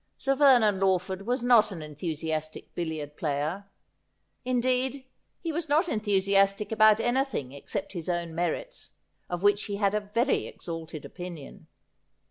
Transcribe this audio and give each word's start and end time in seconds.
Sir 0.17 0.33
Vernon 0.33 0.79
Lawford 0.79 1.27
was 1.27 1.43
not 1.43 1.71
an 1.71 1.83
enthusiastic 1.83 2.73
billiard 2.73 3.15
player; 3.15 3.69
indeed, 4.43 5.05
he 5.41 5.51
was 5.51 5.69
not 5.69 5.85
enthusias 5.87 6.55
tic 6.57 6.71
about 6.71 6.99
anything, 6.99 7.51
except 7.51 7.93
his 7.93 8.09
own 8.09 8.33
merits, 8.33 8.93
of 9.29 9.43
which 9.43 9.65
he 9.65 9.75
had 9.75 9.93
a 9.93 9.99
very 9.99 10.47
exalted 10.47 11.05
opinion. 11.05 11.67